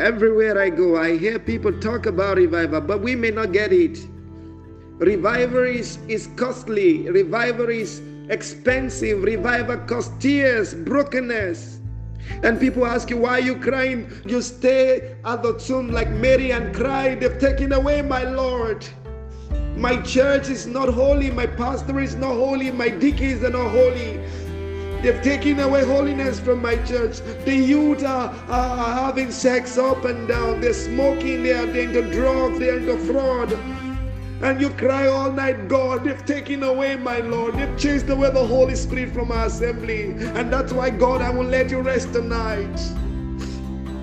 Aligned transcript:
Everywhere 0.00 0.58
I 0.58 0.70
go, 0.70 0.96
I 0.96 1.18
hear 1.18 1.38
people 1.38 1.78
talk 1.78 2.06
about 2.06 2.38
revival, 2.38 2.80
but 2.80 3.02
we 3.02 3.14
may 3.14 3.30
not 3.30 3.52
get 3.52 3.70
it. 3.70 3.98
Revival 4.96 5.64
is, 5.64 5.98
is 6.08 6.28
costly, 6.36 7.10
revival 7.10 7.68
is 7.68 8.00
expensive, 8.30 9.22
revival 9.22 9.76
costs 9.76 10.14
tears, 10.18 10.72
brokenness. 10.72 11.80
And 12.42 12.58
people 12.58 12.86
ask 12.86 13.10
you, 13.10 13.18
why 13.18 13.32
are 13.32 13.40
you 13.40 13.56
crying? 13.56 14.10
You 14.24 14.40
stay 14.40 15.16
at 15.22 15.42
the 15.42 15.58
tomb 15.58 15.90
like 15.90 16.08
Mary 16.08 16.50
and 16.52 16.74
cry, 16.74 17.14
they've 17.14 17.38
taken 17.38 17.74
away 17.74 18.00
my 18.00 18.24
Lord. 18.24 18.86
My 19.76 20.00
church 20.00 20.48
is 20.48 20.66
not 20.66 20.88
holy, 20.88 21.30
my 21.30 21.46
pastor 21.46 22.00
is 22.00 22.14
not 22.14 22.32
holy, 22.32 22.70
my 22.70 22.88
deacons 22.88 23.44
are 23.44 23.50
not 23.50 23.70
holy. 23.70 24.18
They've 25.02 25.22
taken 25.22 25.58
away 25.60 25.84
holiness 25.84 26.38
from 26.38 26.60
my 26.60 26.76
church. 26.84 27.20
The 27.46 27.54
youth 27.54 28.04
are, 28.04 28.34
are, 28.48 28.78
are 28.78 29.06
having 29.06 29.30
sex 29.30 29.78
up 29.78 30.04
and 30.04 30.28
down. 30.28 30.60
They're 30.60 30.74
smoking, 30.74 31.42
they're, 31.42 31.64
they're 31.64 31.88
into 31.88 32.02
drugs, 32.12 32.58
they're 32.58 32.78
into 32.78 32.98
fraud. 32.98 33.52
And 34.42 34.60
you 34.60 34.70
cry 34.70 35.06
all 35.06 35.32
night, 35.32 35.68
God, 35.68 36.04
they've 36.04 36.24
taken 36.24 36.62
away 36.62 36.96
my 36.96 37.18
Lord. 37.18 37.54
They've 37.54 37.78
chased 37.78 38.08
away 38.08 38.30
the 38.30 38.46
Holy 38.46 38.74
Spirit 38.74 39.12
from 39.12 39.32
our 39.32 39.46
assembly. 39.46 40.12
And 40.12 40.52
that's 40.52 40.72
why, 40.72 40.90
God, 40.90 41.22
I 41.22 41.30
will 41.30 41.46
let 41.46 41.70
you 41.70 41.80
rest 41.80 42.12
tonight. 42.12 42.78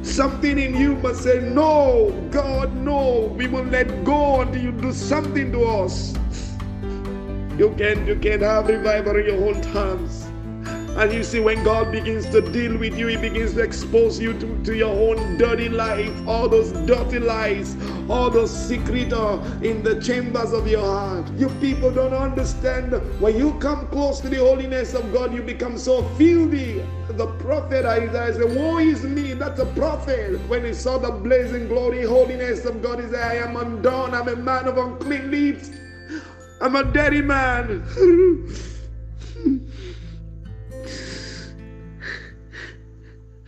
Something 0.04 0.58
in 0.58 0.76
you 0.76 0.96
must 0.96 1.22
say, 1.22 1.40
No, 1.40 2.12
God, 2.32 2.76
no. 2.76 3.34
We 3.38 3.46
will 3.48 3.66
let 3.66 4.04
go 4.04 4.42
until 4.42 4.62
you 4.62 4.72
do 4.72 4.92
something 4.94 5.52
to 5.52 5.64
us. 5.64 6.16
You 7.58 7.74
can't, 7.78 8.08
you 8.08 8.16
can't 8.16 8.42
have 8.42 8.68
revival 8.68 9.16
in 9.16 9.26
your 9.26 9.48
own 9.48 9.62
terms. 9.62 10.27
And 10.98 11.14
you 11.14 11.24
see, 11.24 11.40
when 11.40 11.64
God 11.64 11.92
begins 11.92 12.26
to 12.32 12.42
deal 12.42 12.76
with 12.76 12.98
you, 12.98 13.06
He 13.06 13.18
begins 13.18 13.54
to 13.54 13.62
expose 13.62 14.20
you 14.20 14.34
to, 14.34 14.64
to 14.64 14.76
your 14.76 14.90
own 14.90 15.38
dirty 15.38 15.70
life, 15.70 16.12
all 16.28 16.50
those 16.50 16.72
dirty 16.88 17.20
lies, 17.20 17.78
all 18.10 18.32
those 18.32 18.50
secrets 18.50 19.14
uh, 19.14 19.38
in 19.62 19.84
the 19.84 20.02
chambers 20.02 20.54
of 20.54 20.68
your 20.68 20.84
heart. 20.84 21.30
You 21.38 21.50
people 21.62 21.92
don't 21.92 22.16
understand. 22.16 22.94
When 23.22 23.38
you 23.38 23.54
come 23.60 23.86
close 23.90 24.22
to 24.22 24.30
the 24.30 24.38
holiness 24.38 24.96
of 24.96 25.14
God, 25.14 25.36
you 25.36 25.44
become 25.44 25.78
so 25.78 26.02
filthy. 26.18 26.84
The 27.10 27.28
prophet 27.40 27.86
Isaiah 27.86 28.34
said, 28.34 28.56
Woe 28.56 28.80
is 28.80 29.04
me, 29.04 29.34
that's 29.36 29.60
a 29.60 29.68
prophet. 29.68 30.40
When 30.48 30.66
he 30.66 30.74
saw 30.74 30.98
the 30.98 31.12
blazing 31.12 31.68
glory, 31.68 32.06
holiness 32.06 32.66
of 32.66 32.82
God, 32.82 33.00
he 33.04 33.08
said, 33.08 33.22
I 33.22 33.36
am 33.36 33.56
undone, 33.56 34.16
I'm 34.16 34.28
a 34.30 34.36
man 34.36 34.68
of 34.68 34.80
unclean 34.80 35.30
lips, 35.30 35.70
I'm 36.60 36.76
a 36.76 36.84
dirty 36.84 37.22
man. 37.22 37.86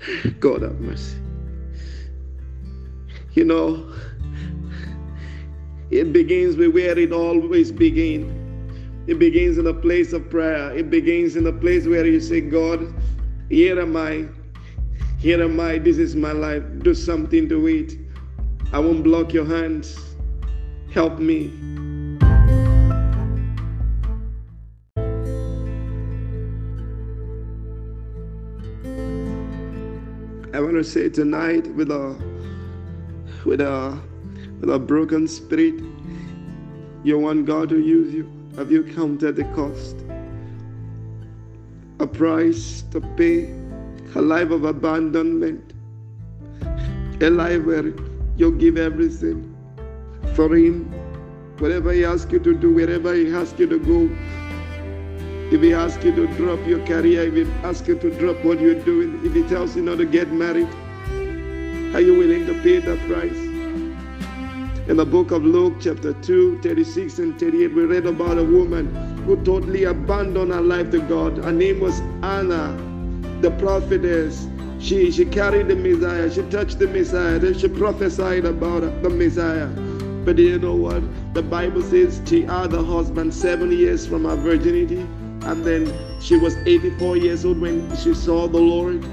God 0.39 0.61
have 0.61 0.80
mercy. 0.80 1.17
You 3.33 3.45
know, 3.45 3.94
it 5.91 6.14
begins 6.14 6.56
with 6.56 6.73
where 6.73 6.97
it 6.97 7.11
always 7.11 7.72
begins. 7.72 8.36
It 9.08 9.17
begins 9.17 9.58
in 9.58 9.67
a 9.67 9.73
place 9.73 10.14
of 10.14 10.30
prayer. 10.30 10.72
It 10.78 10.89
begins 10.89 11.36
in 11.36 11.47
a 11.47 11.53
place 11.53 11.88
where 11.88 12.06
you 12.06 12.19
say, 12.19 12.41
God, 12.41 12.94
here 13.50 13.80
am 13.80 13.95
I. 13.95 14.28
Here 15.19 15.41
am 15.41 15.59
I. 15.59 15.80
This 15.80 15.97
is 15.97 16.16
my 16.16 16.31
life. 16.31 16.63
Do 16.80 16.94
something 16.94 17.50
to 17.50 17.67
it. 17.67 17.97
I 18.72 18.80
won't 18.80 19.03
block 19.03 19.34
your 19.34 19.45
hands. 19.45 20.16
Help 20.94 21.17
me. 21.17 21.52
I 30.52 30.59
want 30.59 30.73
to 30.73 30.83
say 30.83 31.09
tonight 31.09 31.67
with 31.75 31.92
a 31.92 32.16
with 33.45 33.61
a 33.61 34.02
with 34.59 34.72
a 34.72 34.79
broken 34.79 35.28
spirit, 35.28 35.75
you 37.03 37.19
want 37.19 37.46
God 37.46 37.69
to 37.69 37.79
use 37.79 38.12
you. 38.12 38.28
Have 38.56 38.72
you 38.72 38.84
counted 38.84 39.35
the 39.35 39.44
cost? 39.53 39.96
A 42.00 42.07
price 42.07 42.84
to 42.90 43.00
pay, 43.16 43.53
a 44.16 44.22
life 44.22 44.50
of 44.50 44.63
abandonment, 44.63 45.74
a 47.22 47.29
life 47.29 47.63
where 47.63 47.94
you 48.35 48.51
give 48.57 48.78
everything 48.78 49.56
for 50.34 50.56
Him, 50.56 50.85
whatever 51.59 51.91
He 51.91 52.03
asks 52.06 52.31
you 52.31 52.40
to 52.40 52.56
do, 52.56 52.74
wherever 52.74 53.13
He 53.13 53.31
asks 53.31 53.59
you 53.59 53.68
to 53.68 53.78
go. 53.78 54.09
If 55.52 55.64
he 55.64 55.74
asks 55.74 56.06
you 56.06 56.14
to 56.14 56.28
drop 56.28 56.60
your 56.68 56.86
career, 56.86 57.24
if 57.24 57.34
he 57.34 57.52
asks 57.64 57.88
you 57.88 57.98
to 57.98 58.12
drop 58.20 58.46
what 58.46 58.62
you're 58.62 58.84
doing, 58.84 59.20
if 59.26 59.34
he 59.34 59.42
tells 59.50 59.76
you 59.76 59.82
not 59.82 59.98
to 59.98 60.06
get 60.06 60.32
married, 60.32 60.68
are 61.96 62.02
you 62.02 62.16
willing 62.16 62.46
to 62.46 62.54
pay 62.62 62.78
that 62.78 63.00
price? 63.08 63.36
In 64.88 64.98
the 64.98 65.06
book 65.08 65.32
of 65.32 65.44
Luke, 65.44 65.78
chapter 65.82 66.14
2, 66.14 66.62
36 66.62 67.18
and 67.18 67.40
38, 67.40 67.74
we 67.74 67.86
read 67.86 68.06
about 68.06 68.38
a 68.38 68.44
woman 68.44 68.94
who 69.26 69.44
totally 69.44 69.86
abandoned 69.86 70.54
her 70.54 70.62
life 70.62 70.92
to 70.92 71.00
God. 71.00 71.40
Her 71.40 71.52
name 71.52 71.80
was 71.80 72.00
Anna, 72.22 72.78
the 73.42 73.50
prophetess. 73.50 74.48
She, 74.80 75.10
she 75.12 75.26
carried 75.26 75.68
the 75.68 75.76
Messiah, 75.76 76.30
she 76.30 76.44
touched 76.52 76.78
the 76.78 76.88
Messiah, 76.88 77.40
then 77.40 77.58
she 77.58 77.70
prophesied 77.70 78.46
about 78.46 78.81
the 79.02 79.10
Messiah. 79.10 79.66
But 80.26 80.38
you 80.38 80.60
know 80.60 80.76
what? 80.76 81.02
The 81.34 81.42
Bible 81.42 81.81
says 81.81 82.22
she 82.28 82.44
had 82.44 82.72
a 82.72 82.84
husband 82.84 83.34
seven 83.34 83.72
years 83.72 84.06
from 84.06 84.26
her 84.26 84.36
virginity 84.36 85.08
and 85.44 85.63
then 85.66 85.94
she 86.19 86.38
was 86.38 86.55
84 86.66 87.17
years 87.17 87.45
old 87.45 87.59
when 87.59 87.95
she 87.97 88.13
saw 88.13 88.47
the 88.47 88.59
Lord. 88.59 89.03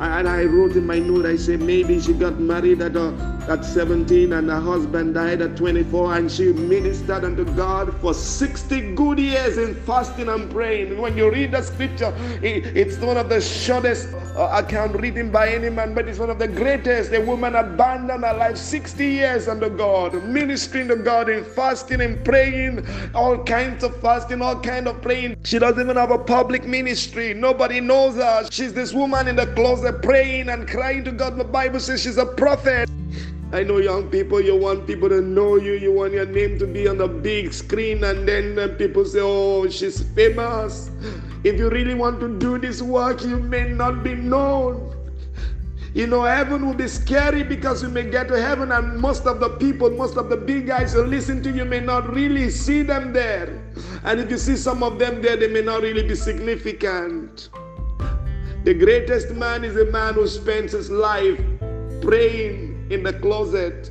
And 0.00 0.28
I 0.28 0.44
wrote 0.44 0.72
in 0.72 0.86
my 0.86 0.98
note, 0.98 1.26
I 1.26 1.36
said 1.36 1.60
maybe 1.60 2.00
she 2.00 2.12
got 2.12 2.40
married 2.40 2.80
at, 2.80 2.96
uh, 2.96 3.12
at 3.48 3.64
17 3.64 4.32
and 4.32 4.48
her 4.48 4.60
husband 4.60 5.14
died 5.14 5.42
at 5.42 5.56
24 5.56 6.16
and 6.16 6.32
she 6.32 6.52
ministered 6.52 7.24
unto 7.24 7.44
God 7.54 7.94
for 8.00 8.14
60 8.14 8.94
good 8.94 9.18
years 9.18 9.58
in 9.58 9.74
fasting 9.74 10.28
and 10.28 10.50
praying. 10.50 10.98
When 10.98 11.16
you 11.16 11.30
read 11.30 11.52
the 11.52 11.62
scripture, 11.62 12.12
it, 12.42 12.76
it's 12.76 12.96
one 12.98 13.16
of 13.16 13.28
the 13.28 13.40
shortest 13.40 14.08
uh, 14.36 14.62
account 14.64 14.96
written 14.96 15.30
by 15.30 15.50
any 15.50 15.70
man, 15.70 15.94
but 15.94 16.08
it's 16.08 16.18
one 16.18 16.30
of 16.30 16.38
the 16.38 16.48
greatest. 16.48 17.12
A 17.12 17.20
woman 17.20 17.54
abandoned 17.54 18.24
her 18.24 18.34
life 18.34 18.56
60 18.56 19.04
years 19.06 19.46
under 19.46 19.68
God, 19.68 20.24
ministering 20.24 20.88
to 20.88 20.96
God 20.96 21.28
in 21.28 21.44
fasting 21.44 22.00
and 22.00 22.24
praying, 22.24 22.86
all 23.14 23.38
kinds 23.44 23.84
of 23.84 24.00
fasting, 24.00 24.42
all 24.42 24.58
kind 24.58 24.88
of 24.88 25.00
praying. 25.02 25.36
She 25.44 25.58
doesn't 25.58 25.80
even 25.80 25.96
have 25.96 26.10
a 26.10 26.18
public 26.18 26.66
ministry. 26.66 27.34
Nobody 27.34 27.80
knows 27.80 28.16
her. 28.16 28.48
She's 28.50 28.72
this 28.72 28.92
woman 28.92 29.28
in 29.28 29.36
the 29.36 29.46
closet 29.48 29.81
praying 29.90 30.50
and 30.50 30.68
crying 30.68 31.02
to 31.04 31.10
God. 31.10 31.36
The 31.36 31.44
Bible 31.44 31.80
says 31.80 32.02
she's 32.02 32.18
a 32.18 32.26
prophet. 32.26 32.88
I 33.52 33.64
know 33.64 33.78
young 33.78 34.08
people, 34.08 34.40
you 34.40 34.56
want 34.56 34.86
people 34.86 35.08
to 35.08 35.20
know 35.20 35.56
you, 35.56 35.72
you 35.72 35.92
want 35.92 36.12
your 36.12 36.26
name 36.26 36.58
to 36.60 36.66
be 36.66 36.86
on 36.86 36.98
the 36.98 37.08
big 37.08 37.52
screen, 37.52 38.04
and 38.04 38.28
then 38.28 38.56
people 38.76 39.04
say, 39.04 39.20
Oh, 39.20 39.68
she's 39.68 40.02
famous. 40.14 40.90
If 41.42 41.58
you 41.58 41.68
really 41.68 41.94
want 41.94 42.20
to 42.20 42.38
do 42.38 42.58
this 42.58 42.80
work, 42.80 43.22
you 43.22 43.38
may 43.38 43.68
not 43.68 44.04
be 44.04 44.14
known. 44.14 44.92
You 45.94 46.06
know, 46.06 46.22
heaven 46.22 46.64
will 46.64 46.74
be 46.74 46.88
scary 46.88 47.42
because 47.42 47.82
you 47.82 47.90
may 47.90 48.08
get 48.08 48.28
to 48.28 48.40
heaven, 48.40 48.72
and 48.72 48.98
most 48.98 49.26
of 49.26 49.40
the 49.40 49.50
people, 49.50 49.90
most 49.90 50.16
of 50.16 50.30
the 50.30 50.36
big 50.36 50.66
guys 50.68 50.94
who 50.94 51.04
listen 51.04 51.42
to 51.42 51.50
you 51.50 51.66
may 51.66 51.80
not 51.80 52.14
really 52.14 52.48
see 52.48 52.80
them 52.80 53.12
there. 53.12 53.62
And 54.04 54.18
if 54.18 54.30
you 54.30 54.38
see 54.38 54.56
some 54.56 54.82
of 54.82 54.98
them 54.98 55.20
there, 55.20 55.36
they 55.36 55.48
may 55.48 55.60
not 55.60 55.82
really 55.82 56.02
be 56.02 56.14
significant. 56.14 57.21
The 58.64 58.74
greatest 58.74 59.32
man 59.32 59.64
is 59.64 59.76
a 59.76 59.86
man 59.86 60.14
who 60.14 60.28
spends 60.28 60.70
his 60.70 60.88
life 60.88 61.40
praying 62.00 62.86
in 62.90 63.02
the 63.02 63.12
closet. 63.12 63.90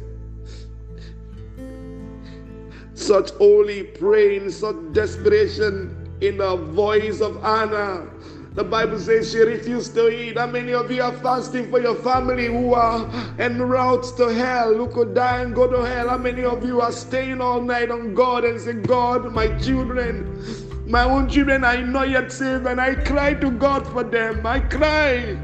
Such 2.94 3.32
holy 3.32 3.84
praying, 3.84 4.50
such 4.52 4.78
desperation 4.94 6.10
in 6.22 6.38
the 6.38 6.56
voice 6.56 7.20
of 7.20 7.44
Anna. 7.44 8.08
The 8.54 8.64
Bible 8.64 8.98
says 9.00 9.32
she 9.32 9.40
refused 9.40 9.94
to 9.96 10.08
eat. 10.08 10.38
How 10.38 10.48
many 10.48 10.74
of 10.74 10.90
you 10.90 11.04
are 11.04 11.18
fasting 11.18 11.70
for 11.70 11.82
your 11.82 11.96
family 11.96 12.46
who 12.46 12.74
are 12.74 13.10
en 13.40 13.62
route 13.62 14.06
to 14.16 14.34
hell, 14.34 14.74
who 14.74 14.88
could 14.88 15.14
die 15.14 15.42
and 15.42 15.54
go 15.54 15.68
to 15.68 15.86
hell? 15.86 16.08
How 16.08 16.18
many 16.18 16.46
of 16.46 16.66
you 16.66 16.80
are 16.80 16.94
staying 16.94 17.42
all 17.42 17.62
night 17.62 17.92
on 17.92 18.14
God 18.14 18.46
and 18.46 18.60
say, 18.60 18.74
God, 18.74 19.34
my 19.34 19.48
children, 19.60 20.71
my 20.88 21.04
own 21.04 21.30
children 21.30 21.64
are 21.64 21.82
not 21.82 22.10
yet 22.10 22.32
saved, 22.32 22.66
and 22.68 22.82
I 22.82 22.96
cry 22.96 23.34
to 23.36 23.52
God 23.52 23.88
for 23.88 24.04
them. 24.04 24.46
I 24.46 24.60
cry. 24.60 25.38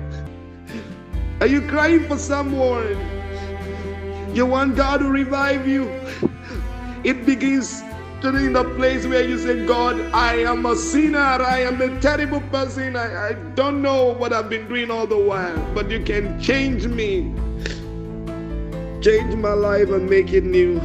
Are 1.40 1.48
you 1.48 1.62
crying 1.62 2.08
for 2.08 2.18
someone? 2.18 2.98
You 4.34 4.46
want 4.46 4.76
God 4.76 5.00
to 5.00 5.10
revive 5.10 5.68
you? 5.68 5.90
It 7.04 7.26
begins 7.26 7.84
to 8.22 8.36
in 8.36 8.54
the 8.54 8.64
place 8.76 9.06
where 9.06 9.24
you 9.24 9.38
say, 9.38 9.66
God, 9.66 10.00
I 10.14 10.38
am 10.38 10.66
a 10.66 10.76
sinner. 10.76 11.20
I 11.20 11.62
am 11.62 11.82
a 11.82 12.00
terrible 12.02 12.42
person. 12.42 12.96
I, 12.96 13.30
I 13.30 13.34
don't 13.54 13.82
know 13.82 14.14
what 14.14 14.34
I've 14.34 14.50
been 14.50 14.68
doing 14.68 14.90
all 14.90 15.06
the 15.06 15.18
while, 15.18 15.58
but 15.74 15.90
you 15.92 16.04
can 16.04 16.40
change 16.42 16.88
me. 16.88 17.34
Change 19.02 19.36
my 19.36 19.54
life 19.54 19.90
and 19.90 20.10
make 20.10 20.34
it 20.34 20.44
new. 20.44 20.82